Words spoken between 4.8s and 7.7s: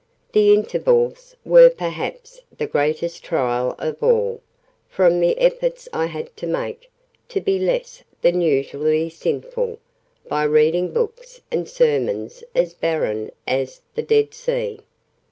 from the efforts I had to make, to be